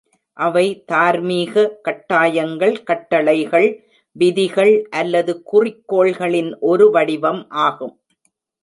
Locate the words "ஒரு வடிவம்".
6.61-7.43